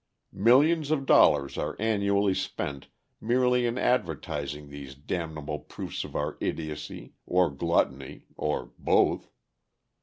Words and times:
Millions 0.33 0.89
of 0.89 1.05
dollars 1.05 1.59
are 1.59 1.75
annually 1.77 2.33
spent 2.33 2.87
merely 3.21 3.67
in 3.67 3.77
advertising 3.77 4.67
these 4.67 4.95
damnable 4.95 5.59
proofs 5.59 6.03
of 6.03 6.15
our 6.15 6.37
idiocy 6.41 7.13
or 7.27 7.51
gluttony, 7.51 8.25
or 8.35 8.71
both. 8.79 9.29